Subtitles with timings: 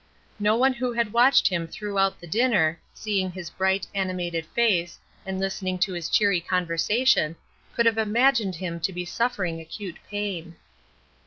[0.39, 5.39] No one who had watched him throughout the dinner, seeing his bright, animated face, and
[5.39, 7.35] listening to his cheery conversation,
[7.75, 10.55] could have imagined him to be suffering acute pain.